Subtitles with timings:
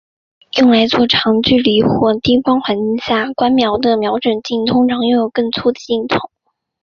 [0.57, 6.31] 用来做长距离或低光环境下观瞄的瞄准镜通常拥有更粗的镜筒。